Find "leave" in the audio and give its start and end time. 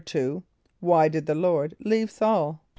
1.79-2.09